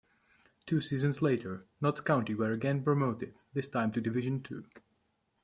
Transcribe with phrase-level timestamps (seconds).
[0.65, 4.65] Two seasons later, Notts County were again promoted, this time to Division Two.